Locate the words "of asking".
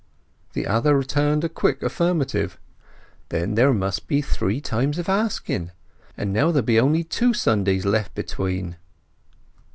4.97-5.69